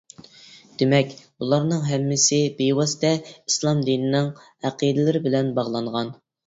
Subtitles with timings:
[0.81, 1.11] دېمەك،
[1.43, 6.15] بۇلارنىڭ ھەممىسى بىۋاسىتە ئىسلام دىنىنىڭ ئەقىدىلىرى بىلەن باغلانغان.